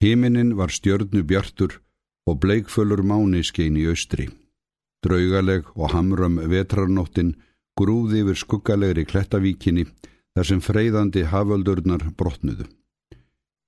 Himinin 0.00 0.56
var 0.56 0.72
stjörnu 0.72 1.22
bjartur 1.22 1.80
og 2.26 2.38
bleikfölur 2.40 3.02
máni 3.04 3.42
skein 3.44 3.76
í 3.76 3.84
austri. 3.92 4.30
Draugaleg 5.04 5.68
og 5.76 5.92
hamram 5.92 6.38
vetrarnóttin 6.52 7.34
grúði 7.76 8.22
yfir 8.22 8.40
skuggalegri 8.42 9.04
klettavíkinni 9.04 9.84
þar 10.36 10.48
sem 10.48 10.62
freyðandi 10.64 11.26
haföldurnar 11.32 12.06
brotnuðu. 12.16 12.64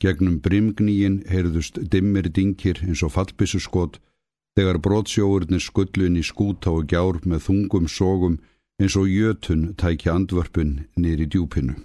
Gegnum 0.01 0.41
brimgníin 0.41 1.21
heyrðust 1.29 1.79
dimmir 1.93 2.33
dingir 2.33 2.81
eins 2.81 3.05
og 3.05 3.13
fallbissu 3.19 3.61
skot 3.61 4.01
þegar 4.57 4.81
brotsjóurnir 4.87 5.61
skullun 5.61 6.17
í 6.17 6.25
skúta 6.25 6.73
og 6.73 6.89
gjár 6.89 7.21
með 7.29 7.47
þungum 7.49 7.93
sógum 7.93 8.41
eins 8.81 8.97
og 8.97 9.13
jötun 9.13 9.73
tækja 9.77 10.17
andvörpun 10.17 10.75
nýri 10.97 11.29
djúpinu. 11.29 11.77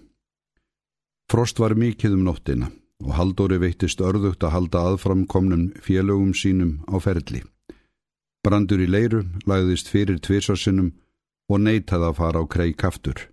Frost 1.28 1.60
var 1.60 1.76
mikið 1.76 2.16
um 2.16 2.28
nóttina 2.32 2.72
og 3.04 3.14
Haldóri 3.18 3.60
veittist 3.62 4.02
örðugt 4.02 4.44
að 4.44 4.54
halda 4.56 4.84
aðframkomnum 4.92 5.70
félögum 5.84 6.34
sínum 6.34 6.80
á 6.90 6.98
ferli. 7.04 7.44
Brandur 8.44 8.82
í 8.82 8.88
leiru 8.90 9.24
lagðist 9.50 9.90
fyrir 9.92 10.20
tvirsarsinnum 10.24 10.94
og 11.52 11.62
neytaði 11.64 12.10
að 12.10 12.18
fara 12.20 12.42
á 12.42 12.46
kreik 12.48 12.84
aftur. 12.88 13.28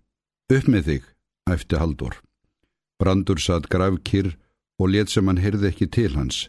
Upp 0.53 0.69
með 0.69 0.89
þig, 0.89 1.05
æfti 1.51 1.81
Haldór. 1.81 2.19
Brandur 3.01 3.41
satt 3.41 3.71
graf 3.73 3.97
kyrr 4.05 4.35
og 4.79 4.91
let 4.91 5.11
sem 5.11 5.27
hann 5.29 5.41
heyrði 5.41 5.71
ekki 5.71 5.89
til 5.89 6.13
hans, 6.15 6.49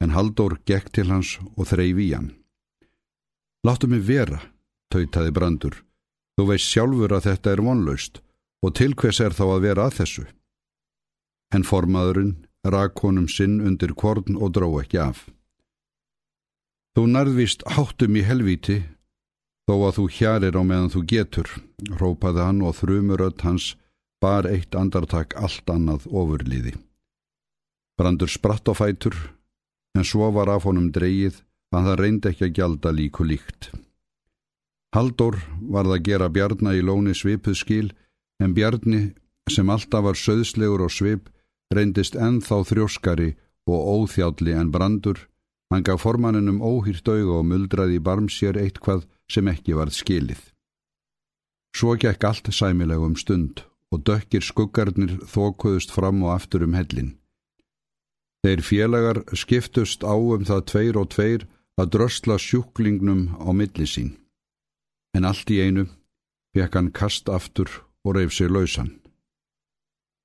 en 0.00 0.14
Haldór 0.14 0.58
gekk 0.66 0.90
til 0.94 1.10
hans 1.10 1.36
og 1.56 1.68
þreif 1.70 2.00
í 2.00 2.10
hann. 2.14 2.32
Láttu 3.64 3.88
mig 3.88 4.04
vera, 4.06 4.40
tautaði 4.92 5.32
Brandur. 5.34 5.76
Þú 6.34 6.48
veist 6.50 6.70
sjálfur 6.70 7.12
að 7.14 7.28
þetta 7.28 7.52
er 7.52 7.62
vonlaust 7.62 8.20
og 8.64 8.74
til 8.74 8.94
hvers 8.96 9.20
er 9.20 9.36
þá 9.36 9.44
að 9.46 9.64
vera 9.68 9.86
að 9.86 9.96
þessu? 10.00 10.24
En 11.54 11.66
formaðurinn 11.66 12.34
rak 12.64 13.00
honum 13.04 13.28
sinn 13.28 13.60
undir 13.60 13.94
korn 13.94 14.38
og 14.40 14.54
dró 14.56 14.68
ekki 14.80 15.00
af. 15.02 15.28
Þú 16.94 17.06
narðvist 17.10 17.64
háttum 17.74 18.16
í 18.16 18.22
helvíti, 18.24 18.82
þó 19.66 19.74
að 19.88 19.96
þú 19.98 20.04
hjarir 20.16 20.58
á 20.58 20.62
meðan 20.62 20.92
þú 20.94 21.00
getur, 21.10 21.48
rópaði 22.00 22.44
hann 22.46 22.62
og 22.62 22.76
þrjumurödd 22.78 23.42
hans 23.44 23.74
bar 24.22 24.46
eitt 24.48 24.76
andartak 24.78 25.34
allt 25.36 25.68
annað 25.70 26.06
ofurliði. 26.08 26.76
Brandur 27.98 28.30
spratt 28.30 28.70
á 28.70 28.74
fætur, 28.74 29.16
en 29.94 30.06
svo 30.06 30.30
var 30.34 30.50
af 30.50 30.64
honum 30.68 30.92
dreyið 30.94 31.42
að 31.74 31.88
það 31.88 32.00
reyndi 32.00 32.30
ekki 32.30 32.46
að 32.46 32.54
gjalda 32.58 32.94
líku 32.94 33.26
líkt. 33.26 33.70
Haldur 34.94 35.40
var 35.58 35.88
það 35.88 35.96
að 35.96 36.06
gera 36.06 36.30
Bjarni 36.30 36.78
í 36.78 36.82
lóni 36.86 37.14
svipuð 37.18 37.58
skil, 37.58 37.88
en 38.38 38.54
Bjarni, 38.54 39.02
sem 39.50 39.70
alltaf 39.70 40.06
var 40.06 40.18
söðslegur 40.18 40.86
og 40.86 40.92
svip, 40.94 41.28
reyndist 41.72 42.16
ennþá 42.16 42.60
þrjóskari 42.68 43.30
og 43.70 43.88
óþjálli 43.94 44.52
en 44.52 44.72
Brandur, 44.74 45.18
hann 45.72 45.84
gaf 45.86 46.04
formanninum 46.04 46.60
óhýrt 46.60 47.08
auga 47.08 47.40
og 47.40 47.48
muldraði 47.50 47.98
í 47.98 48.04
barm 48.04 48.28
sér 48.28 48.58
eitthvað 48.60 49.06
sem 49.30 49.48
ekki 49.48 49.76
varð 49.78 49.96
skilið. 49.96 50.42
Svo 51.74 51.96
gekk 51.98 52.24
allt 52.28 52.50
sæmilegum 52.54 53.16
stund 53.18 53.64
og 53.90 54.04
dökkir 54.06 54.44
skuggarnir 54.44 55.16
þókuðust 55.26 55.94
fram 55.94 56.22
og 56.22 56.34
aftur 56.36 56.66
um 56.66 56.74
hellin. 56.76 57.14
Þeir 58.44 58.60
félagar 58.62 59.22
skiptust 59.32 60.04
á 60.04 60.14
um 60.14 60.44
það 60.44 60.66
tveir 60.70 60.98
og 61.00 61.10
tveir 61.14 61.46
að 61.80 61.90
drösla 61.96 62.36
sjúklingnum 62.38 63.34
á 63.40 63.50
milli 63.56 63.86
sín. 63.88 64.14
En 65.16 65.24
allt 65.24 65.50
í 65.50 65.62
einu 65.64 65.88
fekk 66.54 66.76
hann 66.76 66.92
kast 66.92 67.30
aftur 67.32 67.70
og 68.04 68.18
reyf 68.18 68.34
sér 68.36 68.52
lausan. 68.52 68.92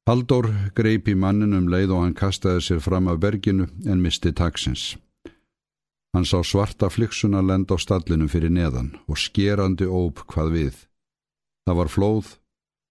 Haldur 0.10 0.48
greip 0.74 1.06
í 1.06 1.14
mannin 1.14 1.54
um 1.54 1.68
leið 1.70 1.92
og 1.94 2.00
hann 2.02 2.16
kastaði 2.18 2.64
sér 2.66 2.80
fram 2.82 3.12
af 3.12 3.20
berginu 3.22 3.68
en 3.86 4.00
misti 4.02 4.32
taksins. 4.34 4.96
Hann 6.18 6.26
sá 6.26 6.40
svarta 6.42 6.90
flyksuna 6.90 7.44
lenda 7.46 7.78
á 7.78 7.84
stallinu 7.84 8.26
fyrir 8.26 8.50
neðan 8.50 8.96
og 9.06 9.22
skerandi 9.22 9.86
óp 9.86 10.24
hvað 10.32 10.50
við. 10.56 10.80
Það 11.70 11.78
var 11.82 11.94
flóð 11.94 12.32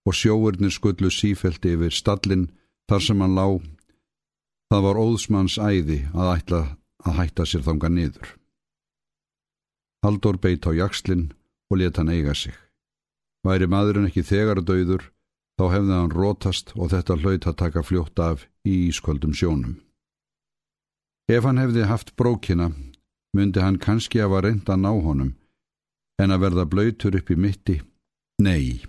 og 0.07 0.15
sjóurnir 0.15 0.71
skullu 0.71 1.11
sífelti 1.11 1.75
yfir 1.75 1.91
stallin 1.91 2.47
þar 2.87 3.03
sem 3.03 3.19
hann 3.19 3.35
lá 3.35 3.59
Það 4.69 4.83
var 4.85 4.99
óðsmanns 5.01 5.57
æði 5.57 6.03
að 6.13 6.27
ætla 6.37 6.57
að 7.01 7.15
hætta 7.19 7.45
sér 7.49 7.63
þanga 7.65 7.89
niður. 7.89 8.27
Haldur 10.05 10.37
beitt 10.37 10.67
á 10.69 10.71
jakslinn 10.77 11.31
og 11.73 11.81
let 11.81 11.97
hann 11.97 12.11
eiga 12.13 12.35
sig. 12.37 12.53
Væri 13.43 13.65
maðurinn 13.65 14.05
ekki 14.07 14.21
þegar 14.21 14.61
döður, 14.61 15.09
þá 15.59 15.65
hefði 15.73 15.95
hann 15.97 16.13
rótast 16.15 16.71
og 16.79 16.93
þetta 16.93 17.17
hlaut 17.19 17.45
að 17.49 17.57
taka 17.59 17.83
fljótt 17.83 18.19
af 18.23 18.45
í 18.63 18.87
ísköldum 18.87 19.33
sjónum. 19.35 19.75
Ef 21.27 21.43
hann 21.43 21.59
hefði 21.59 21.83
haft 21.89 22.15
brókina, 22.15 22.69
myndi 23.35 23.59
hann 23.59 23.81
kannski 23.83 24.23
að 24.23 24.31
var 24.33 24.47
reynda 24.47 24.77
að 24.77 24.85
ná 24.85 24.91
honum, 25.03 25.33
en 26.23 26.31
að 26.31 26.45
verða 26.45 26.65
blöytur 26.71 27.19
upp 27.19 27.29
í 27.29 27.35
mitti, 27.35 27.77
nei. 28.39 28.87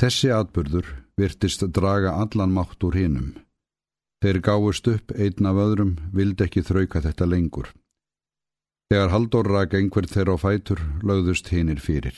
Þessi 0.00 0.32
atbyrður 0.32 0.88
virtist 1.20 1.68
draga 1.76 2.16
allan 2.24 2.56
mátt 2.56 2.80
úr 2.82 2.96
hinnum. 2.96 3.34
Þeir 4.24 4.40
gáist 4.40 4.88
upp 4.88 5.12
einn 5.12 5.46
af 5.50 5.60
öðrum, 5.60 5.96
vildi 6.16 6.46
ekki 6.46 6.64
þrauka 6.64 7.04
þetta 7.04 7.28
lengur. 7.28 7.68
Þegar 8.88 9.12
Haldur 9.12 9.48
rak 9.50 9.74
einhver 9.76 10.08
þeirra 10.08 10.38
á 10.40 10.42
fætur, 10.42 10.80
lögðust 11.04 11.52
hinnir 11.52 11.80
fyrir. 11.84 12.16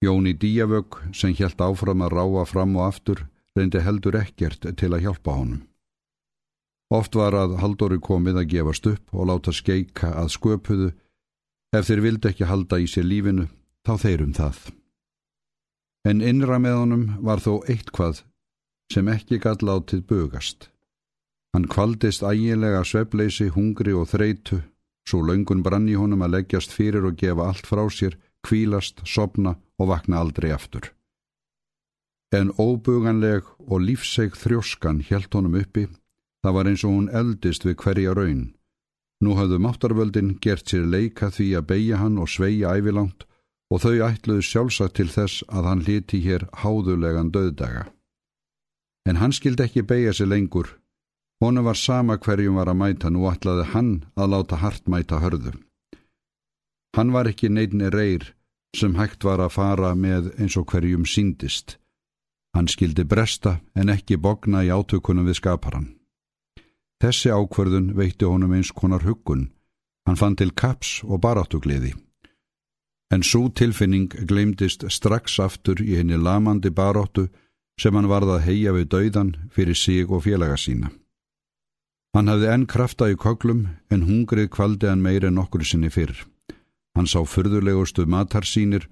Jóni 0.00 0.32
Díavögg, 0.32 0.96
sem 1.12 1.34
hjælt 1.36 1.60
áfram 1.60 2.00
að 2.00 2.14
ráa 2.16 2.44
fram 2.48 2.72
og 2.78 2.86
aftur, 2.86 3.26
reyndi 3.52 3.82
heldur 3.84 4.16
ekkert 4.16 4.64
til 4.80 4.88
að 4.96 5.04
hjálpa 5.04 5.34
honum. 5.36 5.60
Oft 6.90 7.18
var 7.20 7.36
að 7.36 7.58
Haldóri 7.60 8.00
komið 8.00 8.40
að 8.40 8.48
gefast 8.54 8.88
upp 8.88 9.12
og 9.12 9.28
láta 9.28 9.52
skeika 9.52 10.14
að 10.16 10.32
sköpuðu, 10.38 10.88
ef 11.76 11.86
þeir 11.86 12.02
vildi 12.06 12.32
ekki 12.32 12.48
halda 12.48 12.80
í 12.80 12.88
sér 12.88 13.06
lífinu, 13.10 13.46
þá 13.84 13.92
þeirum 14.06 14.32
það. 14.40 14.58
En 16.08 16.24
innra 16.24 16.56
með 16.58 16.80
honum 16.80 17.06
var 17.20 17.44
þó 17.44 17.60
eitt 17.68 17.92
hvað 17.92 18.24
sem 18.90 19.06
ekki 19.12 19.36
gæt 19.38 19.60
látið 19.62 20.06
bugast. 20.08 20.70
Hann 21.52 21.68
kvaldist 21.68 22.24
ægilega 22.24 22.80
svepleysi, 22.88 23.52
hungri 23.52 23.92
og 23.92 24.08
þreitu, 24.10 24.62
svo 25.06 25.20
laungun 25.22 25.62
brann 25.62 25.88
í 25.92 25.94
honum 26.00 26.24
að 26.24 26.38
leggjast 26.38 26.72
fyrir 26.72 27.04
og 27.04 27.20
gefa 27.20 27.52
allt 27.52 27.68
frá 27.68 27.84
sér, 27.92 28.16
kvílast, 28.46 29.04
sopna 29.04 29.58
og 29.80 29.90
vakna 29.92 30.20
aldrei 30.20 30.50
aftur. 30.52 30.90
En 32.36 32.52
óbuganleg 32.54 33.48
og 33.66 33.82
lífseg 33.82 34.36
þrjóskan 34.38 35.00
helt 35.08 35.32
honum 35.34 35.56
uppi, 35.62 35.88
það 36.44 36.56
var 36.56 36.70
eins 36.70 36.84
og 36.86 36.94
hún 36.94 37.08
eldist 37.22 37.66
við 37.66 37.78
hverja 37.82 38.14
raun. 38.14 38.44
Nú 39.24 39.34
hafðu 39.36 39.58
máttarvöldin 39.64 40.36
gert 40.44 40.68
sér 40.70 40.86
leika 40.86 41.32
því 41.34 41.48
að 41.58 41.68
beigja 41.72 42.00
hann 42.00 42.20
og 42.22 42.30
sveia 42.30 42.76
ævilangt 42.76 43.26
og 43.70 43.82
þau 43.82 43.96
ætluðu 44.06 44.44
sjálfsagt 44.46 45.00
til 45.00 45.10
þess 45.10 45.42
að 45.48 45.72
hann 45.72 45.86
liti 45.88 46.22
hér 46.24 46.46
háðulegan 46.62 47.32
döðdaga 47.34 47.88
en 49.08 49.18
hann 49.20 49.34
skildi 49.34 49.66
ekki 49.66 49.86
beigja 49.86 50.12
sig 50.14 50.28
lengur. 50.28 50.76
Honu 51.40 51.62
var 51.64 51.78
sama 51.78 52.18
hverjum 52.18 52.58
var 52.60 52.68
að 52.68 52.80
mæta, 52.82 53.10
nú 53.10 53.24
ætlaði 53.30 53.64
hann 53.72 53.92
að 54.14 54.30
láta 54.34 54.60
hart 54.60 54.88
mæta 54.92 55.20
hörðu. 55.22 55.54
Hann 56.96 57.12
var 57.14 57.30
ekki 57.30 57.48
neitni 57.48 57.88
reyr 57.90 58.34
sem 58.76 58.94
hægt 58.94 59.24
var 59.24 59.40
að 59.42 59.54
fara 59.56 59.94
með 59.94 60.32
eins 60.38 60.56
og 60.56 60.68
hverjum 60.70 61.06
síndist. 61.06 61.78
Hann 62.54 62.68
skildi 62.68 63.04
bresta 63.04 63.60
en 63.74 63.90
ekki 63.92 64.18
bogna 64.18 64.64
í 64.66 64.70
átökunum 64.70 65.26
við 65.28 65.40
skaparan. 65.40 65.88
Þessi 67.00 67.30
ákverðun 67.32 67.94
veitti 67.96 68.28
honum 68.28 68.52
eins 68.52 68.72
konar 68.76 69.06
huggun. 69.06 69.48
Hann 70.06 70.18
fann 70.20 70.36
til 70.36 70.52
kaps 70.52 71.00
og 71.04 71.22
baráttugliði. 71.24 71.94
En 73.10 73.22
svo 73.26 73.48
tilfinning 73.48 74.10
gleymdist 74.28 74.84
strax 74.92 75.38
aftur 75.42 75.80
í 75.82 75.96
henni 75.98 76.18
lamandi 76.18 76.70
baráttu 76.70 77.28
sem 77.80 77.94
hann 77.96 78.10
varð 78.10 78.36
að 78.36 78.44
heia 78.46 78.74
við 78.76 78.90
dauðan 78.92 79.30
fyrir 79.54 79.78
sig 79.78 80.10
og 80.10 80.26
félaga 80.26 80.58
sína. 80.60 80.90
Hann 82.14 82.28
hafði 82.28 82.50
enn 82.52 82.66
krafta 82.66 83.08
í 83.10 83.16
koglum 83.16 83.66
en 83.90 84.06
hungrið 84.06 84.50
kvaldi 84.56 84.90
hann 84.90 85.02
meir 85.02 85.24
en 85.26 85.38
okkur 85.38 85.64
sinni 85.64 85.90
fyrr. 85.94 86.14
Hann 86.96 87.06
sá 87.06 87.20
fyrðulegustu 87.22 88.06
matar 88.06 88.46
sínir 88.46 88.88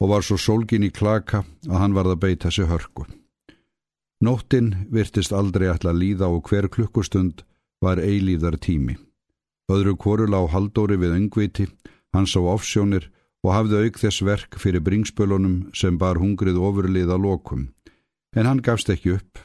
og 0.00 0.10
var 0.10 0.24
svo 0.26 0.38
sólgin 0.40 0.86
í 0.86 0.90
klaka 0.90 1.44
að 1.68 1.78
hann 1.78 1.96
varð 1.96 2.16
að 2.16 2.22
beita 2.24 2.50
sig 2.50 2.66
hörku. 2.70 3.06
Nóttinn 4.22 4.86
virtist 4.90 5.32
aldrei 5.34 5.68
ætla 5.70 5.90
að 5.92 6.00
líða 6.02 6.28
og 6.30 6.46
hver 6.48 6.68
klukkustund 6.70 7.42
var 7.82 7.98
eilíðar 7.98 8.58
tími. 8.62 8.96
Öðru 9.70 9.96
korul 9.98 10.34
á 10.34 10.42
haldóri 10.46 10.98
við 10.98 11.16
öngviti, 11.18 11.66
hann 12.14 12.28
sá 12.30 12.38
ofsjónir 12.38 13.08
og 13.42 13.54
hafði 13.56 13.86
auk 13.86 13.98
þess 13.98 14.22
verk 14.26 14.58
fyrir 14.62 14.84
bringspölunum 14.86 15.56
sem 15.74 15.98
bar 15.98 16.20
hungrið 16.22 16.58
ofurlið 16.58 17.10
að 17.10 17.24
lokum. 17.26 17.64
En 18.36 18.46
hann 18.46 18.62
gafst 18.62 18.90
ekki 18.94 19.16
upp. 19.18 19.42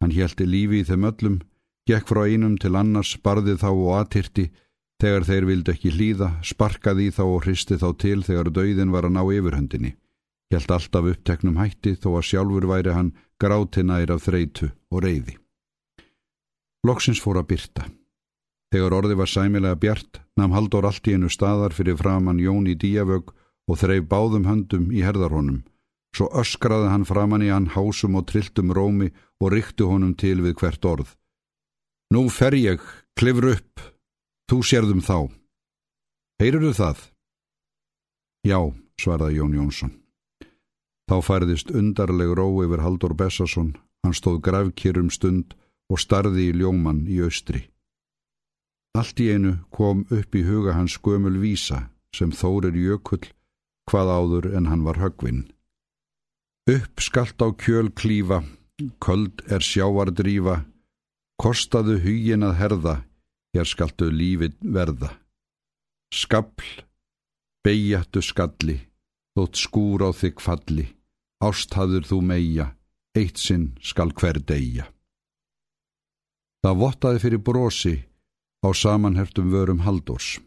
Hann 0.00 0.14
hjælti 0.14 0.46
lífi 0.46 0.82
í 0.82 0.86
þeim 0.86 1.08
öllum, 1.10 1.40
gekk 1.88 2.08
frá 2.10 2.24
einum 2.26 2.54
til 2.58 2.74
annars, 2.78 3.16
barði 3.18 3.56
þá 3.58 3.70
og 3.72 3.90
aðtyrti, 3.98 4.50
þegar 5.02 5.26
þeir 5.28 5.46
vildi 5.50 5.74
ekki 5.74 5.92
hlýða, 5.94 6.30
sparkaði 6.42 7.10
þá 7.14 7.24
og 7.24 7.44
hristi 7.44 7.78
þá 7.80 7.88
til 7.98 8.20
þegar 8.26 8.50
dauðin 8.54 8.94
var 8.94 9.08
að 9.08 9.16
ná 9.16 9.22
yfirhöndinni. 9.24 9.94
Hjælt 10.52 10.70
alltaf 10.70 11.08
uppteknum 11.10 11.58
hætti 11.58 11.96
þó 11.98 12.10
að 12.18 12.26
sjálfur 12.28 12.68
væri 12.70 12.94
hann 12.94 13.12
gráti 13.40 13.82
nær 13.82 14.12
af 14.14 14.24
þreitu 14.26 14.70
og 14.92 15.02
reyði. 15.02 15.38
Loksins 16.84 17.20
fór 17.22 17.40
að 17.40 17.48
byrta. 17.54 17.86
Þegar 18.74 18.96
orði 18.96 19.16
var 19.18 19.30
sæmilega 19.30 19.78
bjart, 19.80 20.20
nam 20.36 20.52
Haldur 20.52 20.86
allt 20.86 21.06
í 21.08 21.14
einu 21.14 21.30
staðar 21.30 21.72
fyrir 21.72 21.96
framann 21.96 22.42
Jón 22.42 22.66
í 22.66 22.74
díavög 22.74 23.30
og 23.70 23.78
þreif 23.80 24.08
báðum 24.10 24.48
höndum 24.48 24.90
í 24.92 25.04
herðarhónum. 25.06 25.62
Svo 26.14 26.28
öskraði 26.38 26.90
hann 26.92 27.06
framann 27.08 27.42
í 27.42 27.50
hann 27.50 27.70
hásum 27.74 28.18
og 28.18 28.26
trilltum 28.30 28.72
rómi 28.74 29.10
og 29.42 29.54
ryktu 29.54 29.88
honum 29.90 30.14
til 30.18 30.40
við 30.44 30.58
hvert 30.60 30.84
orð. 30.86 31.14
Nú 32.14 32.28
fer 32.30 32.54
ég, 32.54 32.82
klifur 33.18 33.54
upp, 33.54 33.80
þú 34.50 34.60
sérðum 34.66 35.02
þá. 35.04 35.18
Heyrur 36.40 36.66
þú 36.68 36.72
það? 36.78 37.04
Já, 38.44 38.58
svaraði 39.00 39.38
Jón 39.38 39.54
Jónsson. 39.58 39.92
Þá 41.08 41.16
færðist 41.24 41.70
undarleg 41.72 42.32
ró 42.36 42.46
yfir 42.64 42.82
Haldur 42.84 43.14
Bessason, 43.16 43.74
hann 44.04 44.16
stóð 44.16 44.40
grafkýrum 44.44 45.10
stund 45.12 45.54
og 45.92 46.00
starði 46.00 46.48
í 46.50 46.56
ljóman 46.60 47.04
í 47.08 47.20
austri. 47.24 47.66
Allt 48.94 49.20
í 49.20 49.30
einu 49.34 49.58
kom 49.74 50.04
upp 50.08 50.36
í 50.36 50.44
huga 50.46 50.76
hans 50.76 50.96
gömul 51.02 51.36
vísa 51.42 51.88
sem 52.14 52.30
þórir 52.32 52.76
jökull 52.78 53.24
hvað 53.90 54.12
áður 54.18 54.46
en 54.56 54.68
hann 54.70 54.84
var 54.86 55.00
högvinn. 55.02 55.44
Upp 56.70 57.02
skalt 57.02 57.42
á 57.44 57.48
kjöl 57.52 57.90
klífa, 57.92 58.40
köld 59.02 59.42
er 59.52 59.60
sjávardrífa, 59.60 60.62
kostaðu 61.36 61.98
hugin 62.00 62.46
að 62.46 62.56
herða, 62.60 62.94
hér 63.54 63.68
skaltu 63.70 64.10
lífið 64.10 64.56
verða. 64.74 65.12
Skabl, 66.14 66.66
beigjattu 67.64 68.22
skalli, 68.22 68.80
þótt 69.34 69.58
skúr 69.58 70.04
á 70.06 70.10
þig 70.14 70.42
falli, 70.42 70.88
ásthaður 71.42 72.06
þú 72.10 72.18
meia, 72.22 72.66
eitt 73.14 73.38
sinn 73.38 73.72
skal 73.82 74.10
hver 74.12 74.40
deyja. 74.42 74.88
Það 76.64 76.80
vottaði 76.80 77.22
fyrir 77.22 77.42
brosi 77.44 77.94
á 78.64 78.68
samanhertum 78.72 79.50
vörum 79.52 79.84
Haldors. 79.84 80.38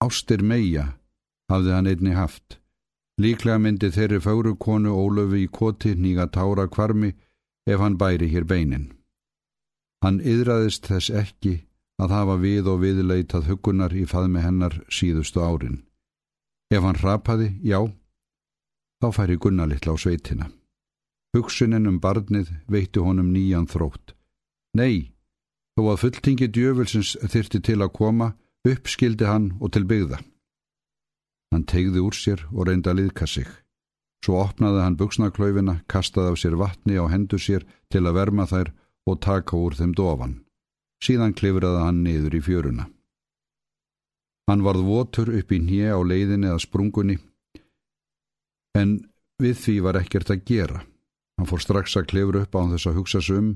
Ástir 0.00 0.42
meia 0.42 0.94
hafði 1.50 1.72
hann 1.74 1.90
einni 1.90 2.14
haft. 2.14 2.60
Líklega 3.20 3.58
myndi 3.58 3.90
þeirri 3.90 4.20
fáru 4.20 4.54
konu 4.60 4.92
Ólöfi 4.94 5.46
í 5.46 5.50
koti 5.50 5.94
nýga 5.96 6.28
tára 6.30 6.68
kvarmi 6.68 7.14
ef 7.66 7.80
hann 7.80 7.96
bæri 7.98 8.28
hér 8.28 8.44
beinin. 8.44 8.92
Hann 10.04 10.20
yðraðist 10.20 10.86
þess 10.86 11.10
ekki 11.10 11.65
að 12.02 12.14
hafa 12.16 12.36
við 12.42 12.68
og 12.72 12.82
viðleitað 12.84 13.50
hugunar 13.50 13.94
í 13.96 14.04
faðmi 14.08 14.44
hennar 14.44 14.78
síðustu 14.92 15.40
árin. 15.40 15.82
Ef 16.72 16.82
hann 16.82 17.00
rapaði, 17.00 17.54
já, 17.62 17.80
þá 19.00 19.08
færi 19.14 19.36
Gunnar 19.40 19.70
litla 19.70 19.94
á 19.94 19.96
sveitina. 19.96 20.50
Hugsunin 21.36 21.88
um 21.88 22.00
barnið 22.00 22.52
veitti 22.68 23.00
honum 23.00 23.32
nýjan 23.32 23.68
þrótt. 23.70 24.14
Nei, 24.76 25.16
Þó 25.76 25.90
að 25.92 25.98
fulltingi 26.00 26.46
djöfulsins 26.48 27.10
þyrti 27.20 27.58
til 27.60 27.82
að 27.84 27.92
koma, 27.98 28.30
uppskildi 28.64 29.26
hann 29.28 29.50
og 29.60 29.74
til 29.74 29.84
byggða. 29.84 30.22
Hann 31.52 31.66
tegði 31.68 32.00
úr 32.00 32.16
sér 32.16 32.46
og 32.48 32.64
reynda 32.68 32.94
að 32.94 33.02
liðka 33.02 33.28
sig. 33.28 33.50
Svo 34.24 34.40
opnaði 34.40 34.80
hann 34.80 34.96
buksnaklaufina, 34.96 35.82
kastaði 35.84 36.32
af 36.32 36.40
sér 36.40 36.56
vatni 36.56 36.96
á 36.96 37.04
hendur 37.12 37.42
sér 37.44 37.68
til 37.92 38.06
að 38.08 38.16
verma 38.16 38.48
þær 38.48 38.72
og 39.04 39.20
taka 39.20 39.60
úr 39.60 39.76
þeim 39.76 39.92
dofan. 39.92 40.38
Síðan 41.04 41.34
klifraði 41.36 41.82
hann 41.84 42.02
niður 42.04 42.38
í 42.38 42.42
fjöruna. 42.44 42.88
Hann 44.46 44.62
varð 44.62 44.86
votur 44.86 45.32
upp 45.34 45.52
í 45.52 45.58
nýja 45.60 45.98
á 45.98 46.00
leiðinni 46.00 46.48
eða 46.48 46.62
sprungunni, 46.62 47.18
en 48.78 48.98
við 49.42 49.56
því 49.62 49.76
var 49.84 49.98
ekkert 50.00 50.30
að 50.30 50.44
gera. 50.46 50.82
Hann 51.36 51.48
fór 51.50 51.60
strax 51.60 51.96
að 51.98 52.08
klifra 52.12 52.44
upp 52.46 52.54
á 52.54 52.60
þess 52.72 52.88
að 52.88 53.00
hugsa 53.00 53.20
sum, 53.20 53.48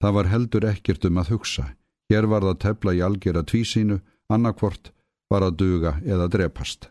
Það 0.00 0.14
var 0.16 0.30
heldur 0.32 0.64
ekkert 0.64 1.04
um 1.04 1.18
að 1.20 1.34
hugsa. 1.34 1.66
Hér 2.10 2.26
var 2.26 2.44
það 2.46 2.60
tefla 2.64 2.94
í 2.96 3.02
algjör 3.04 3.38
að 3.40 3.50
tvísínu, 3.52 3.98
annarkvort 4.32 4.92
var 5.30 5.44
að 5.44 5.58
duga 5.60 5.92
eða 6.02 6.28
drepast. 6.32 6.88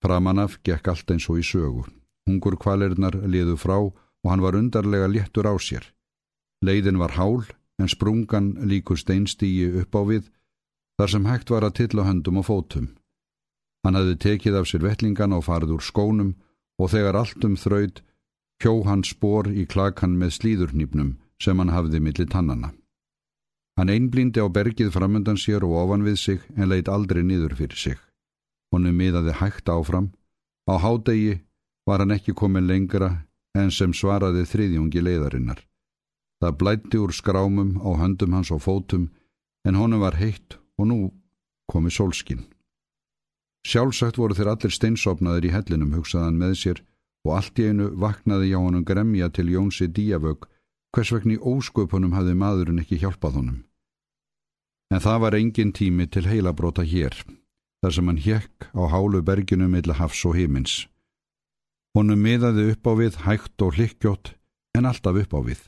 Framanaf 0.00 0.60
gekk 0.64 0.92
allt 0.92 1.10
eins 1.10 1.26
og 1.28 1.40
í 1.42 1.44
sögu. 1.44 1.84
Hungur 2.28 2.56
kvalirnar 2.62 3.18
liðu 3.26 3.56
frá 3.58 3.76
og 3.82 4.28
hann 4.30 4.44
var 4.44 4.56
undarlega 4.56 5.10
léttur 5.10 5.50
á 5.50 5.54
sér. 5.58 5.82
Leiðin 6.64 7.00
var 7.00 7.18
hál 7.18 7.42
en 7.80 7.88
sprungan 7.88 8.52
líkur 8.70 9.00
steinstígi 9.00 9.70
upp 9.82 9.96
á 9.96 10.02
við 10.04 10.28
þar 11.00 11.12
sem 11.14 11.28
hægt 11.30 11.50
var 11.50 11.64
að 11.64 11.76
tilla 11.80 12.04
höndum 12.04 12.40
og 12.42 12.46
fótum. 12.50 12.90
Hann 13.84 13.96
hafði 13.96 14.16
tekið 14.20 14.58
af 14.60 14.68
sér 14.68 14.84
vettlingan 14.84 15.32
og 15.32 15.46
farið 15.46 15.78
úr 15.78 15.84
skónum 15.84 16.34
og 16.80 16.92
þegar 16.92 17.16
allt 17.16 17.44
um 17.48 17.56
þraud 17.56 18.02
hjó 18.60 18.74
hann 18.84 19.04
spór 19.08 19.48
í 19.48 19.64
klakan 19.64 20.18
með 20.20 20.36
slíðurnýpnum 20.36 21.14
sem 21.40 21.58
hann 21.58 21.72
hafði 21.72 22.02
millir 22.04 22.28
tannana. 22.28 22.74
Hann 23.80 23.88
einblíndi 23.88 24.44
á 24.44 24.46
bergið 24.52 24.92
framöndan 24.92 25.40
sér 25.40 25.64
og 25.64 25.78
ofan 25.84 26.04
við 26.04 26.18
sig 26.20 26.40
en 26.56 26.68
leitt 26.68 26.88
aldrei 26.92 27.22
niður 27.24 27.56
fyrir 27.56 27.80
sig. 27.80 27.98
Honu 28.72 28.92
miðaði 28.92 29.38
hægt 29.40 29.72
áfram. 29.72 30.12
Á 30.68 30.76
hádegi 30.76 31.40
var 31.88 32.04
hann 32.04 32.12
ekki 32.12 32.36
komin 32.36 32.68
lengra 32.68 33.24
en 33.56 33.72
sem 33.72 33.96
svaraði 33.96 34.44
þriðjungi 34.44 35.00
leiðarinnar. 35.00 35.64
Það 36.40 36.56
blætti 36.60 37.00
úr 37.00 37.12
skrámum 37.12 37.76
á 37.84 37.90
höndum 38.00 38.32
hans 38.32 38.50
og 38.50 38.62
fótum 38.64 39.10
en 39.68 39.76
honum 39.76 40.00
var 40.00 40.16
heitt 40.16 40.56
og 40.80 40.88
nú 40.88 40.98
komi 41.68 41.92
sólskinn. 41.92 42.46
Sjálfsagt 43.66 44.16
voru 44.16 44.34
þeir 44.34 44.54
allir 44.54 44.72
steinsopnaður 44.72 45.48
í 45.48 45.52
hellinum 45.52 45.92
hugsaðan 45.92 46.38
með 46.40 46.54
sér 46.62 46.78
og 47.26 47.34
allt 47.36 47.60
í 47.60 47.66
einu 47.68 47.90
vaknaði 48.00 48.52
hjá 48.52 48.58
honum 48.58 48.86
gremja 48.88 49.28
til 49.28 49.50
Jónsi 49.52 49.90
Díavögg 49.92 50.48
hvers 50.94 51.12
vegna 51.12 51.36
í 51.36 51.42
ósköpunum 51.44 52.16
hafði 52.16 52.36
maðurinn 52.40 52.80
ekki 52.82 52.98
hjálpað 53.02 53.36
honum. 53.40 53.58
En 54.90 55.02
það 55.04 55.20
var 55.22 55.36
engin 55.38 55.74
tími 55.76 56.08
til 56.10 56.24
heilabróta 56.26 56.82
hér, 56.82 57.14
þar 57.84 57.94
sem 57.94 58.08
hann 58.10 58.22
hjekk 58.24 58.70
á 58.74 58.82
hálu 58.90 59.20
berginu 59.22 59.68
milla 59.70 59.94
hafs 60.00 60.24
og 60.26 60.34
himins. 60.40 60.88
Honum 61.94 62.24
miðaði 62.24 62.70
upp 62.72 62.88
á 62.90 62.92
við, 62.98 63.20
hægt 63.26 63.62
og 63.62 63.76
hlikkjótt, 63.76 64.32
en 64.74 64.88
alltaf 64.90 65.20
upp 65.20 65.36
á 65.36 65.40
við. 65.46 65.62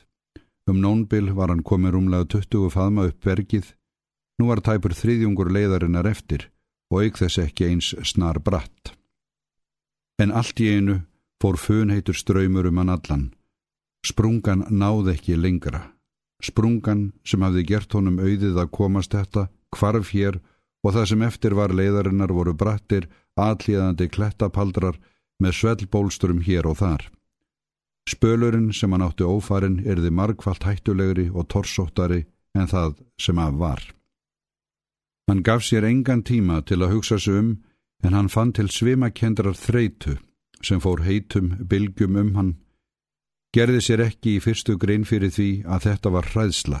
Um 0.69 0.79
nónbil 0.79 1.33
var 1.35 1.51
hann 1.51 1.63
komið 1.63 1.95
rúmlega 1.95 2.29
20 2.37 2.71
faðma 2.71 3.07
upp 3.09 3.19
bergið, 3.25 3.73
nú 4.39 4.47
var 4.49 4.63
tæpur 4.63 4.95
þriðjungur 4.95 5.51
leiðarinnar 5.51 6.07
eftir 6.07 6.49
og 6.91 7.03
eik 7.03 7.19
þess 7.19 7.41
ekki 7.43 7.67
eins 7.69 7.93
snar 8.07 8.39
bratt. 8.39 8.93
En 10.21 10.31
allt 10.31 10.59
í 10.63 10.69
einu 10.71 11.01
fór 11.41 11.57
funheitur 11.59 12.15
ströymur 12.15 12.69
um 12.69 12.79
hann 12.79 12.93
allan, 12.93 13.25
Sprungan 14.03 14.65
náði 14.67 15.13
ekki 15.15 15.35
lengra. 15.39 15.79
Sprungan 16.43 17.13
sem 17.23 17.43
hafði 17.45 17.63
gert 17.69 17.93
honum 17.95 18.19
auðið 18.19 18.57
að 18.59 18.71
komast 18.75 19.15
þetta, 19.15 19.47
kvarf 19.71 20.11
hér 20.11 20.41
og 20.83 20.91
það 20.91 21.05
sem 21.13 21.23
eftir 21.23 21.55
var 21.55 21.71
leiðarinnar 21.71 22.33
voru 22.35 22.51
brattir, 22.53 23.07
aðlíðandi 23.39 24.09
klettapaldrar 24.11 24.99
með 25.39 25.55
svellbólsturum 25.59 26.43
hér 26.43 26.67
og 26.67 26.81
þar. 26.81 27.07
Spölurinn 28.09 28.73
sem 28.75 28.91
hann 28.91 29.05
átti 29.05 29.23
ófarin 29.23 29.79
erði 29.87 30.11
margfalt 30.11 30.65
hættulegri 30.67 31.29
og 31.31 31.47
torsóttari 31.51 32.23
en 32.55 32.67
það 32.67 32.97
sem 33.19 33.39
af 33.39 33.53
var. 33.59 33.83
Hann 35.29 35.43
gaf 35.43 35.63
sér 35.63 35.87
engan 35.87 36.23
tíma 36.23 36.61
til 36.67 36.83
að 36.83 36.97
hugsa 36.97 37.17
sig 37.19 37.39
um 37.39 37.53
en 38.03 38.13
hann 38.13 38.29
fann 38.29 38.51
til 38.51 38.67
svimakendrar 38.67 39.55
þreitu 39.55 40.17
sem 40.61 40.81
fór 40.83 41.03
heitum 41.07 41.53
bylgjum 41.69 42.19
um 42.19 42.35
hann 42.35 42.51
gerði 43.55 43.79
sér 43.85 44.03
ekki 44.07 44.37
í 44.37 44.41
fyrstu 44.43 44.75
grein 44.81 45.05
fyrir 45.07 45.31
því 45.31 45.49
að 45.69 45.87
þetta 45.87 46.11
var 46.15 46.27
hræðsla, 46.33 46.79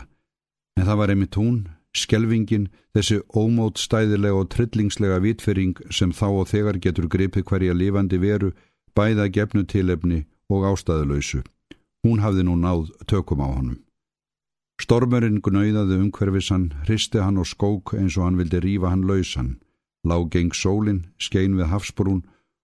en 0.79 0.87
það 0.87 0.99
var 0.99 1.13
einmitt 1.13 1.37
hún, 1.37 1.59
skelvingin, 1.93 2.69
þessi 2.97 3.19
ómótstæðilega 3.29 4.39
og 4.41 4.49
trillingslega 4.49 5.19
vitfering 5.21 5.77
sem 5.93 6.11
þá 6.11 6.27
og 6.31 6.47
þegar 6.49 6.79
getur 6.81 7.07
gripið 7.07 7.45
hverja 7.49 7.75
lifandi 7.77 8.17
veru, 8.17 8.51
bæða 8.97 9.29
gefnu 9.35 9.67
tilefni 9.69 10.23
og 10.49 10.67
ástæðulöysu. 10.71 11.43
Hún 12.03 12.19
hafði 12.19 12.43
nú 12.47 12.55
náð 12.59 12.91
tökum 13.07 13.43
á 13.43 13.47
honum. 13.47 13.79
Stormurinn 14.81 15.39
gnauðaði 15.45 15.99
umhverfisann, 16.01 16.71
hristi 16.83 17.21
hann 17.21 17.39
og 17.39 17.47
skók 17.47 17.93
eins 17.95 18.17
og 18.17 18.25
hann 18.27 18.39
vildi 18.39 18.59
rífa 18.59 18.89
hann 18.91 19.05
lausan. 19.07 19.57
Lág 20.03 20.29
geng 20.33 20.51
sólinn, 20.51 21.05
skein 21.17 21.55
við 21.55 21.69
hafsbrún 21.71 22.23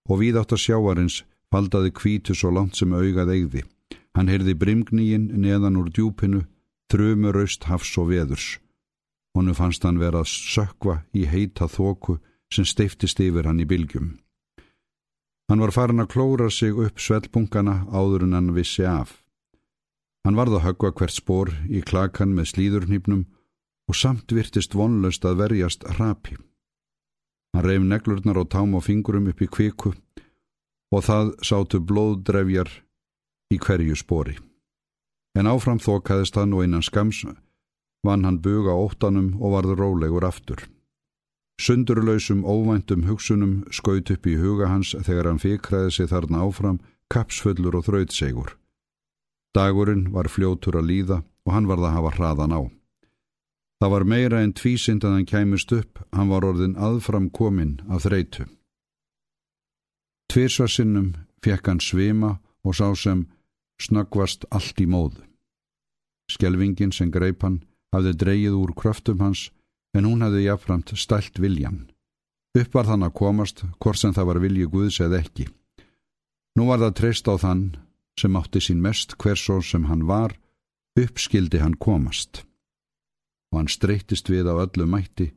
og 0.09 0.19
víðátt 0.19 0.51
að 0.51 0.63
sjáarins 0.65 1.21
faldaði 1.53 1.93
kvítu 1.95 2.35
svo 2.35 2.51
langt 2.51 2.75
sem 2.75 2.91
augað 2.93 3.31
eigði. 3.35 3.63
Hann 4.17 4.27
heyrði 4.27 4.55
brimgníin 4.59 5.29
neðan 5.39 5.77
úr 5.79 5.91
djúpinu, 5.93 6.43
þrumuraust 6.91 7.69
hafs 7.69 7.93
og 8.01 8.09
veðurs. 8.11 8.57
Honu 9.37 9.53
fannst 9.53 9.85
hann 9.85 10.01
vera 10.01 10.23
að 10.25 10.33
sökva 10.33 11.03
í 11.13 11.23
heita 11.29 11.69
þóku 11.69 12.17
sem 12.51 12.65
steiftist 12.65 13.21
yfir 13.21 13.47
hann 13.47 13.61
í 13.61 13.67
bylgjum. 13.69 14.17
Hann 15.49 15.63
var 15.63 15.73
farin 15.73 16.03
að 16.03 16.11
klóra 16.13 16.51
sig 16.53 16.77
upp 16.77 17.01
svellbunkana 17.01 17.87
áður 17.89 18.27
en 18.27 18.35
hann 18.37 18.53
vissi 18.53 18.85
af. 18.85 19.15
Hann 20.21 20.37
varð 20.37 20.59
að 20.59 20.65
högva 20.67 20.91
hvert 20.93 21.15
spór 21.15 21.49
í 21.65 21.81
klakan 21.81 22.35
með 22.37 22.51
slíðurnýpnum 22.51 23.23
og 23.89 23.97
samt 23.97 24.29
virtist 24.29 24.77
vonlöst 24.77 25.25
að 25.25 25.41
verjast 25.41 25.87
rapi. 25.97 26.37
Hann 27.55 27.65
reyf 27.65 27.81
neglurnar 27.81 28.37
og 28.37 28.51
tám 28.53 28.77
á 28.77 28.79
fingurum 28.85 29.31
upp 29.31 29.41
í 29.41 29.49
kviku 29.49 29.95
og 30.93 31.05
það 31.05 31.33
sátu 31.41 31.81
blóðdrefjar 31.81 32.69
í 33.49 33.57
hverju 33.57 33.97
spori. 33.97 34.37
En 35.33 35.49
áfram 35.49 35.81
þokaðist 35.81 36.37
hann 36.37 36.53
og 36.53 36.65
innan 36.67 36.85
skams 36.85 37.23
vann 38.05 38.25
hann 38.25 38.41
buga 38.41 38.77
óttanum 38.77 39.33
og 39.41 39.57
varð 39.57 39.79
rólegur 39.81 40.29
aftur. 40.29 40.61
Sundurlausum 41.59 42.45
óvæntum 42.47 43.03
hugsunum 43.03 43.65
skaut 43.71 44.07
upp 44.13 44.27
í 44.27 44.37
huga 44.39 44.69
hans 44.71 44.93
þegar 44.95 45.27
hann 45.27 45.41
fikraði 45.43 45.91
sig 45.91 46.07
þarna 46.07 46.45
áfram, 46.47 46.79
kapsfullur 47.11 47.75
og 47.75 47.83
þrautsegur. 47.89 48.53
Dagurinn 49.51 50.07
var 50.13 50.29
fljótur 50.31 50.77
að 50.79 50.87
líða 50.91 51.17
og 51.43 51.53
hann 51.53 51.67
varð 51.67 51.89
að 51.89 51.95
hafa 51.97 52.13
hraðan 52.15 52.55
á. 52.55 52.61
Það 53.79 53.91
var 53.95 54.05
meira 54.11 54.39
en 54.43 54.53
tvísind 54.55 55.03
að 55.03 55.17
hann 55.17 55.27
kæmust 55.27 55.71
upp, 55.75 55.99
hann 56.15 56.31
var 56.31 56.47
orðin 56.47 56.77
aðfram 56.79 57.29
kominn 57.29 57.79
af 57.89 58.05
þreitu. 58.07 58.47
Tvirsvarsinnum 60.31 61.13
fekk 61.43 61.67
hann 61.67 61.83
svima 61.83 62.37
og 62.63 62.75
sá 62.75 62.87
sem 62.95 63.25
snöggvast 63.81 64.45
allt 64.51 64.79
í 64.79 64.87
móðu. 64.87 65.23
Skelvingin 66.31 66.91
sem 66.95 67.11
greip 67.11 67.43
hann 67.43 67.63
hafði 67.95 68.13
dreyið 68.23 68.59
úr 68.59 68.75
kröftum 68.77 69.23
hans 69.23 69.49
en 69.97 70.05
hún 70.05 70.23
hafði 70.25 70.45
jáframt 70.45 70.93
stælt 70.97 71.39
viljan. 71.41 71.87
Upp 72.57 72.73
var 72.73 72.89
þann 72.89 73.05
að 73.05 73.15
komast 73.21 73.63
hvort 73.77 73.99
sem 74.01 74.13
það 74.13 74.29
var 74.29 74.41
vilji 74.43 74.67
Guðs 74.73 74.99
eða 75.05 75.21
ekki. 75.23 75.47
Nú 76.57 76.69
var 76.69 76.81
það 76.81 76.97
treyst 76.99 77.29
á 77.29 77.35
þann 77.37 77.63
sem 78.19 78.35
átti 78.35 78.61
sín 78.63 78.81
mest 78.83 79.15
hversó 79.21 79.59
sem 79.63 79.85
hann 79.89 80.07
var, 80.09 80.33
uppskildi 80.99 81.61
hann 81.61 81.77
komast. 81.77 82.43
Og 83.53 83.61
hann 83.61 83.71
streytist 83.71 84.29
við 84.29 84.49
á 84.49 84.53
öllu 84.57 84.85
mætti, 84.89 85.29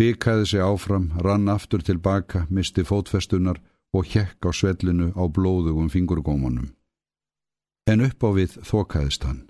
byggæði 0.00 0.48
sig 0.48 0.64
áfram, 0.64 1.12
rann 1.22 1.48
aftur 1.48 1.84
tilbaka, 1.84 2.46
misti 2.50 2.84
fótfestunar 2.84 3.60
og 3.94 4.08
hjekk 4.10 4.48
á 4.48 4.50
svellinu 4.50 5.12
á 5.14 5.22
blóðugum 5.30 5.88
fingurgómanum. 5.92 6.72
En 7.86 8.00
upp 8.00 8.24
á 8.26 8.30
við 8.34 8.58
þokaðist 8.64 9.28
hann, 9.28 9.44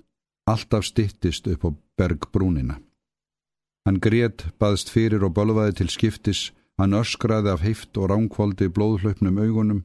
alltaf 0.45 0.85
stittist 0.85 1.47
upp 1.47 1.65
á 1.65 1.69
bergbrúnina. 1.97 2.77
Hann 3.85 3.99
grét, 4.01 4.47
baðst 4.57 4.89
fyrir 4.89 5.23
og 5.27 5.35
bölvaði 5.37 5.75
til 5.79 5.91
skiptis, 5.93 6.49
hann 6.81 6.97
öskraði 6.97 7.51
af 7.53 7.61
heift 7.61 7.97
og 8.01 8.09
ránkvóldi 8.09 8.71
blóðhlaupnum 8.73 9.37
augunum, 9.37 9.83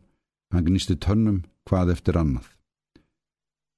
hann 0.53 0.65
gnisti 0.65 0.97
tönnum 0.97 1.43
hvað 1.69 1.93
eftir 1.95 2.17
annað. 2.17 2.49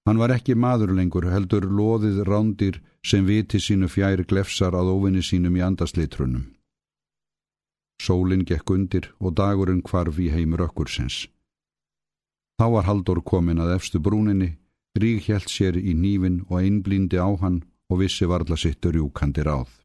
Hann 0.06 0.18
var 0.18 0.32
ekki 0.34 0.54
maður 0.54 0.94
lengur, 0.94 1.28
heldur 1.30 1.66
loðið 1.66 2.22
rándir 2.26 2.80
sem 3.06 3.26
viti 3.26 3.60
sínu 3.62 3.90
fjær 3.90 4.24
glefsar 4.30 4.74
að 4.78 4.94
óvinni 4.94 5.22
sínum 5.22 5.58
í 5.58 5.62
andaslitrunum. 5.62 6.48
Sólinn 8.02 8.46
gekk 8.46 8.70
undir 8.74 9.12
og 9.20 9.36
dagurinn 9.38 9.82
kvarf 9.82 10.18
í 10.18 10.30
heimur 10.34 10.64
ökkursins. 10.66 11.28
Þá 12.58 12.66
var 12.74 12.86
Haldur 12.86 13.22
komin 13.26 13.62
að 13.62 13.76
efstu 13.76 13.98
brúninni, 14.02 14.56
rík 14.98 15.28
hjælt 15.28 15.50
sér 15.50 15.78
í 15.78 15.94
nýfin 15.94 16.42
og 16.48 16.58
einblíndi 16.62 17.18
á 17.18 17.30
hann 17.42 17.62
og 17.90 18.02
vissi 18.02 18.26
varla 18.26 18.58
sittur 18.58 18.98
júkandi 18.98 19.46
ráð. 19.46 19.81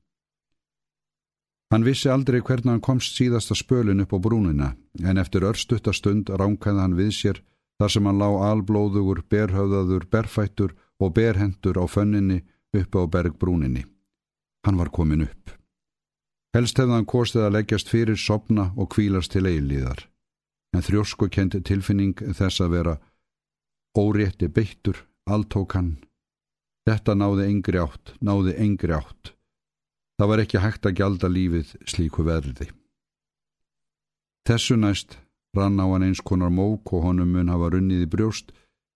Hann 1.72 1.84
vissi 1.84 2.08
aldrei 2.10 2.40
hvernig 2.40 2.72
hann 2.72 2.84
komst 2.84 3.18
síðasta 3.20 3.56
spölin 3.58 4.04
upp 4.04 4.14
á 4.16 4.20
brúnina, 4.24 4.70
en 5.04 5.20
eftir 5.20 5.44
örstuttastund 5.44 6.32
ránkaði 6.32 6.80
hann 6.80 6.96
við 6.96 7.12
sér 7.18 7.42
þar 7.78 7.92
sem 7.94 8.08
hann 8.08 8.22
lá 8.22 8.30
alblóðugur, 8.52 9.26
berhauðaður, 9.30 10.08
berfættur 10.08 10.74
og 11.00 11.14
berhendur 11.14 11.78
á 11.78 11.86
fönninni 11.86 12.42
upp 12.74 12.96
á 12.96 13.04
bergbrúninni. 13.06 13.84
Hann 14.66 14.80
var 14.80 14.90
komin 14.90 15.28
upp. 15.28 15.52
Helst 16.56 16.80
hefði 16.80 16.96
hann 16.96 17.06
kostið 17.06 17.46
að 17.46 17.56
leggjast 17.60 17.92
fyrir, 17.92 18.18
sopna 18.18 18.72
og 18.80 18.90
kvílast 18.96 19.36
til 19.36 19.46
eilíðar, 19.46 20.08
en 20.74 20.84
þrjósku 20.88 21.30
kendi 21.30 21.62
tilfinning 21.62 22.16
þess 22.16 22.64
að 22.64 22.74
vera 22.80 22.98
órétti 23.98 24.48
beittur, 24.48 25.04
alltók 25.28 25.76
hann 25.76 25.98
Þetta 26.88 27.18
náði 27.20 27.50
engri 27.52 27.80
átt, 27.84 28.14
náði 28.24 28.54
engri 28.64 28.94
átt. 28.96 29.34
Það 30.18 30.30
var 30.32 30.42
ekki 30.42 30.62
hægt 30.64 30.88
að 30.90 30.98
gjalda 30.98 31.30
lífið 31.30 31.74
slíku 31.86 32.26
verði. 32.26 32.72
Þessu 34.48 34.78
næst 34.80 35.20
rann 35.58 35.78
á 35.78 35.86
hann 35.86 36.06
eins 36.08 36.22
konar 36.22 36.54
mók 36.54 36.94
og 36.94 37.04
honum 37.06 37.34
mun 37.34 37.52
hafa 37.54 37.70
runnið 37.74 38.06
í 38.06 38.10
brjóst 38.10 38.54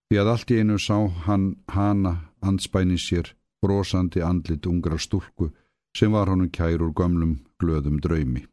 því 0.09 0.19
að 0.21 0.31
allt 0.33 0.53
í 0.53 0.59
einu 0.61 0.77
sá 0.81 0.97
hann 1.27 1.45
hana 1.75 2.13
anspæni 2.41 2.97
sér 2.97 3.33
brosandi 3.61 4.23
andlit 4.25 4.65
ungra 4.65 4.97
stúlku 4.97 5.51
sem 5.97 6.11
var 6.11 6.31
honum 6.31 6.49
kær 6.49 6.81
úr 6.81 6.93
gömlum 6.97 7.37
glöðum 7.61 7.99
draumi. 8.01 8.47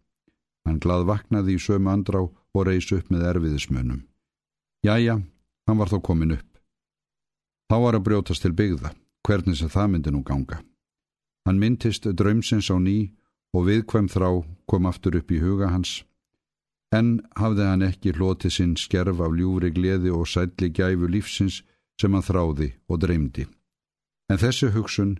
Hann 0.66 0.80
glað 0.84 1.06
vaknaði 1.08 1.56
í 1.56 1.62
sömu 1.62 1.88
andrá 1.92 2.20
og 2.26 2.66
reys 2.66 2.90
upp 2.92 3.08
með 3.08 3.24
erfiðismönum. 3.30 4.02
Jæja, 4.84 5.20
hann 5.66 5.78
var 5.78 5.88
þó 5.88 6.02
komin 6.04 6.36
upp. 6.36 6.48
Þá 7.68 7.76
var 7.84 7.96
að 7.96 8.04
brjótast 8.08 8.44
til 8.44 8.52
byggða 8.52 8.92
hvernig 9.24 9.56
sem 9.56 9.72
það 9.72 9.90
myndi 9.92 10.12
nú 10.12 10.22
ganga. 10.24 10.60
Hann 11.48 11.56
myndist 11.62 12.04
draumsins 12.04 12.68
á 12.68 12.76
ný 12.76 12.98
og 13.56 13.64
viðkvæm 13.68 14.10
þrá 14.12 14.28
kom 14.68 14.88
aftur 14.90 15.16
upp 15.16 15.32
í 15.32 15.38
huga 15.40 15.70
hans. 15.72 16.04
En 16.92 17.22
hafði 17.40 17.64
hann 17.64 17.86
ekki 17.86 18.12
hlotið 18.12 18.52
sinn 18.52 18.74
skerf 18.76 19.22
af 19.24 19.32
ljúfri 19.32 19.70
gleði 19.72 20.12
og 20.12 20.28
sætli 20.28 20.68
gæfu 20.68 21.08
lífsins 21.08 21.62
sem 22.00 22.12
hann 22.12 22.26
þráði 22.28 22.68
og 22.92 23.00
dreymdi. 23.00 23.48
En 24.28 24.36
þessi 24.36 24.68
hugsun 24.76 25.16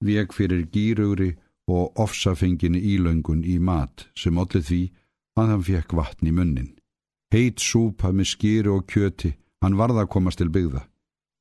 vek 0.00 0.32
fyrir 0.32 0.64
gýrugri 0.72 1.34
og 1.68 1.92
ofsafenginni 2.00 2.80
ílöngun 2.96 3.44
í 3.44 3.58
mat 3.60 4.08
sem 4.16 4.40
allir 4.40 4.64
því 4.64 4.82
að 5.36 5.52
hann 5.52 5.66
fekk 5.68 5.92
vatn 6.00 6.32
í 6.32 6.32
munnin. 6.32 6.72
Heit 7.30 7.60
súpa 7.60 8.16
með 8.16 8.32
skýri 8.32 8.72
og 8.72 8.88
kjöti, 8.88 9.36
hann 9.60 9.76
varða 9.76 10.08
að 10.08 10.14
komast 10.16 10.40
til 10.40 10.48
byggða 10.48 10.88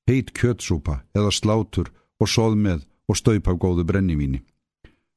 heit 0.09 0.33
kjötsúpa 0.33 1.03
eða 1.13 1.31
slátur 1.33 1.91
og 2.19 2.29
soð 2.33 2.57
með 2.57 2.85
og 3.09 3.17
staup 3.17 3.47
af 3.49 3.57
góðu 3.57 3.85
brennivíni. 3.89 4.43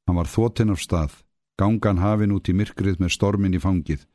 Hann 0.06 0.18
var 0.18 0.30
þótinn 0.30 0.72
af 0.72 0.80
stað, 0.80 1.12
gangan 1.61 2.00
hafin 2.02 2.32
út 2.32 2.49
í 2.49 2.56
myrkrið 2.56 2.99
með 3.02 3.14
stormin 3.16 3.54
í 3.54 3.61
fangið. 3.62 4.06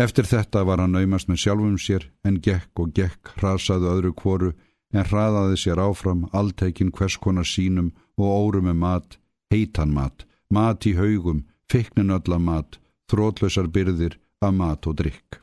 Eftir 0.00 0.26
þetta 0.26 0.64
var 0.64 0.80
hann 0.82 0.94
naumast 0.96 1.28
með 1.28 1.42
sjálfum 1.44 1.78
sér 1.78 2.08
en 2.24 2.40
gekk 2.44 2.82
og 2.82 2.92
gekk 2.96 3.32
hrasaðu 3.38 3.90
öðru 3.94 4.12
kvoru 4.16 4.50
en 4.92 5.06
hraðaði 5.06 5.58
sér 5.62 5.80
áfram 5.82 6.26
allteikin 6.32 6.92
hvers 6.94 7.16
konar 7.20 7.46
sínum 7.46 7.92
og 8.18 8.30
órum 8.44 8.68
með 8.70 8.78
mat, 8.84 9.18
heitan 9.52 9.92
mat, 9.94 10.26
mat 10.50 10.86
í 10.86 10.96
haugum, 10.98 11.44
feikninölla 11.70 12.40
mat, 12.42 12.80
þrótlösar 13.10 13.68
byrðir 13.70 14.18
af 14.40 14.56
mat 14.56 14.86
og 14.88 14.98
drikk. 15.02 15.40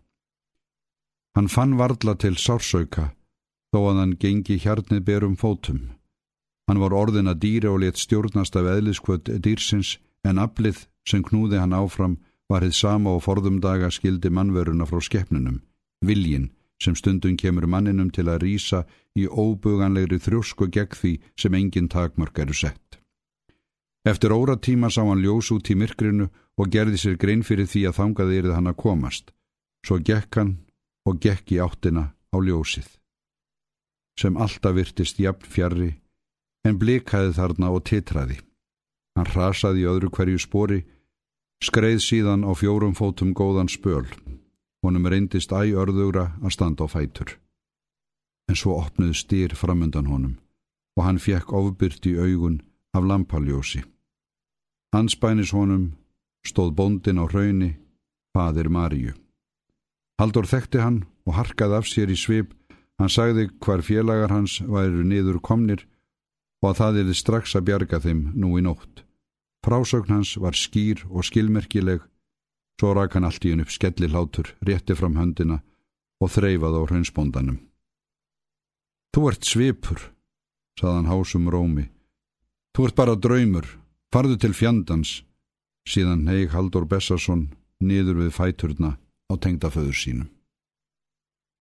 Hann 1.38 1.52
fann 1.54 1.78
varla 1.78 2.16
til 2.18 2.36
sársauka 2.36 3.12
þó 3.72 3.80
að 3.92 4.00
hann 4.02 4.18
gengi 4.18 4.58
hjarnið 4.64 5.04
berum 5.06 5.36
fótum. 5.38 5.97
Hann 6.68 6.82
var 6.84 6.94
orðin 6.94 7.32
að 7.32 7.42
dýra 7.44 7.72
og 7.72 7.82
let 7.84 8.00
stjórnast 8.00 8.56
af 8.60 8.68
eðliskvöld 8.74 9.32
dýrsins 9.44 9.98
en 10.28 10.42
aflið 10.44 10.84
sem 11.08 11.24
knúði 11.24 11.62
hann 11.62 11.76
áfram 11.76 12.18
var 12.52 12.64
hitt 12.64 12.76
sama 12.76 13.14
og 13.16 13.24
forðum 13.24 13.62
daga 13.64 13.90
skildi 13.92 14.30
mannveruna 14.32 14.88
frá 14.88 15.00
skeppnunum, 15.04 15.62
viljin 16.04 16.52
sem 16.84 16.96
stundum 16.96 17.38
kemur 17.40 17.66
manninum 17.68 18.10
til 18.14 18.28
að 18.30 18.44
rýsa 18.44 18.84
í 19.18 19.26
óbuganlegri 19.28 20.20
þrjósku 20.22 20.68
gegn 20.72 21.00
því 21.00 21.14
sem 21.40 21.56
engin 21.58 21.90
takmörk 21.90 22.38
eru 22.44 22.54
sett. 22.54 23.00
Eftir 24.08 24.32
óra 24.32 24.56
tíma 24.56 24.92
sá 24.94 25.02
hann 25.04 25.24
ljós 25.24 25.50
út 25.52 25.72
í 25.72 25.76
myrkrinu 25.76 26.30
og 26.58 26.70
gerði 26.72 27.02
sér 27.02 27.18
grein 27.20 27.44
fyrir 27.44 27.68
því 27.68 27.88
að 27.90 27.98
þangaði 27.98 28.38
erið 28.42 28.56
hann 28.56 28.72
að 28.72 28.80
komast. 28.84 29.34
Svo 29.84 29.98
gekk 30.00 30.40
hann 30.40 30.54
og 31.08 31.20
gekk 31.24 31.56
í 31.56 31.60
áttina 31.64 32.12
á 32.32 32.38
ljósið 32.38 32.88
sem 34.18 34.38
alltaf 34.42 34.74
virtist 34.74 35.20
jafn 35.22 35.46
fjarrri, 35.46 35.92
en 36.68 36.78
blikaði 36.80 37.34
þarna 37.38 37.72
og 37.74 37.84
titraði. 37.88 38.38
Hann 39.18 39.30
rasaði 39.34 39.88
öðru 39.90 40.12
hverju 40.14 40.42
spori, 40.42 40.84
skreið 41.64 42.00
síðan 42.06 42.46
á 42.46 42.52
fjórum 42.54 42.94
fótum 42.98 43.34
góðan 43.34 43.72
spöl, 43.72 44.06
honum 44.86 45.08
reyndist 45.10 45.52
æörðugra 45.52 46.34
að 46.44 46.54
standa 46.54 46.86
á 46.86 46.88
fætur. 46.92 47.38
En 48.48 48.56
svo 48.56 48.78
opnuði 48.80 49.18
stýr 49.18 49.56
framundan 49.58 50.12
honum 50.12 50.38
og 50.98 51.06
hann 51.06 51.20
fjekk 51.22 51.52
ofbyrt 51.54 52.06
í 52.10 52.16
augun 52.18 52.62
af 52.98 53.06
lampaljósi. 53.06 53.84
Anspænis 54.98 55.52
honum 55.54 55.92
stóð 56.48 56.72
bondin 56.78 57.22
á 57.22 57.26
hrauni, 57.30 57.76
fadir 58.34 58.70
Maríu. 58.74 59.14
Haldur 60.18 60.48
þekkti 60.50 60.82
hann 60.82 61.04
og 61.28 61.36
harkaði 61.38 61.78
af 61.78 61.86
sér 61.86 62.10
í 62.10 62.18
svip 62.18 62.56
Hann 62.98 63.14
sagði 63.14 63.46
hvar 63.62 63.84
félagar 63.86 64.34
hans 64.34 64.58
væru 64.66 65.04
niður 65.06 65.38
komnir 65.44 65.84
og 66.68 66.74
að 66.74 66.80
það 66.82 66.98
erði 67.00 67.14
strax 67.16 67.56
að 67.56 67.66
bjarga 67.70 67.98
þeim 68.04 68.22
nú 68.36 68.58
í 68.60 68.62
nótt. 68.66 69.06
Frásögn 69.64 70.12
hans 70.12 70.34
var 70.36 70.56
skýr 70.56 71.06
og 71.08 71.24
skilmerkileg, 71.24 72.02
svo 72.76 72.92
rak 72.92 73.16
hann 73.16 73.24
allt 73.24 73.48
í 73.48 73.54
henn 73.54 73.64
upp 73.64 73.72
skelli 73.72 74.10
hlátur, 74.12 74.52
rétti 74.68 74.96
fram 75.00 75.16
höndina 75.16 75.62
og 76.20 76.34
þreifað 76.36 76.76
á 76.76 76.82
hraunsbóndanum. 76.90 77.62
Þú 79.16 79.24
ert 79.32 79.48
svipur, 79.48 80.12
saðan 80.80 81.08
hásum 81.08 81.48
rómi. 81.48 81.88
Þú 82.76 82.90
ert 82.90 83.00
bara 83.00 83.16
draumur, 83.16 83.66
farðu 84.12 84.36
til 84.44 84.54
fjandans, 84.54 85.22
síðan 85.88 86.28
heig 86.28 86.52
Haldur 86.52 86.84
Bessarsson 86.84 87.48
niður 87.80 88.26
við 88.26 88.36
fæturna 88.36 88.98
á 89.32 89.34
tengdaföður 89.40 89.96
sínum. 89.96 90.30